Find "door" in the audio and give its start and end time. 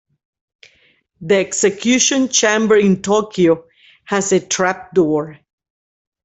4.95-5.37